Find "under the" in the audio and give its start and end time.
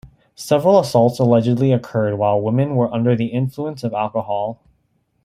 2.91-3.27